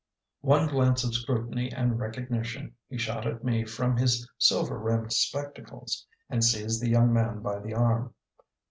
[0.41, 6.07] One glance of scrutiny and recognition he shot at me from his silver rimmed spectacles;
[6.27, 8.15] and seized the young man by the arm.